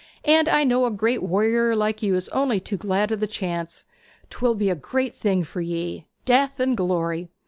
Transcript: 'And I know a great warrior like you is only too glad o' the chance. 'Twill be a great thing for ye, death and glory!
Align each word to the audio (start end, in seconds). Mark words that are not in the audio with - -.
'And 0.25 0.49
I 0.49 0.63
know 0.63 0.87
a 0.87 0.89
great 0.89 1.21
warrior 1.21 1.75
like 1.75 2.01
you 2.01 2.15
is 2.15 2.27
only 2.29 2.59
too 2.59 2.75
glad 2.75 3.11
o' 3.11 3.15
the 3.15 3.27
chance. 3.27 3.85
'Twill 4.31 4.55
be 4.55 4.71
a 4.71 4.75
great 4.75 5.15
thing 5.15 5.43
for 5.43 5.61
ye, 5.61 6.05
death 6.25 6.59
and 6.59 6.75
glory! 6.75 7.29